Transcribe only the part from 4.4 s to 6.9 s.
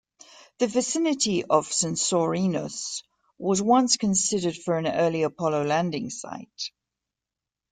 for an early Apollo landing site.